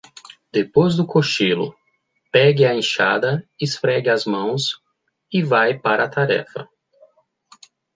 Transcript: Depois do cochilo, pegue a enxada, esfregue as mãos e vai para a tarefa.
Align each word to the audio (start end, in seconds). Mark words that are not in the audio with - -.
Depois 0.51 0.95
do 0.95 1.05
cochilo, 1.05 1.75
pegue 2.31 2.65
a 2.65 2.73
enxada, 2.73 3.47
esfregue 3.61 4.09
as 4.09 4.25
mãos 4.25 4.81
e 5.31 5.43
vai 5.43 5.77
para 5.77 6.05
a 6.05 6.09
tarefa. 6.09 6.67